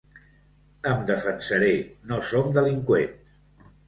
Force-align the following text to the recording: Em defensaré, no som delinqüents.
Em 0.91 1.03
defensaré, 1.09 1.69
no 2.13 2.17
som 2.31 2.49
delinqüents. 2.57 3.69